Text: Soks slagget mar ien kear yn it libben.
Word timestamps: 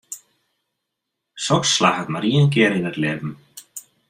Soks 1.43 1.69
slagget 1.77 2.09
mar 2.11 2.25
ien 2.31 2.47
kear 2.53 2.73
yn 2.77 2.89
it 2.91 2.99
libben. 3.01 3.33